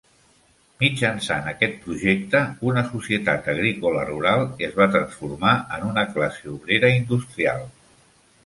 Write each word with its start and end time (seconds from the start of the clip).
Mitjançant 0.83 1.49
aquest 1.51 1.75
projecte, 1.83 2.41
una 2.71 2.83
societat 2.87 3.49
agrícola 3.53 4.07
rural 4.09 4.43
es 4.69 4.75
va 4.81 4.89
transformar 4.97 5.55
en 5.79 5.89
una 5.93 6.07
classe 6.17 6.45
obrera 6.57 6.95
industrial. 6.99 7.63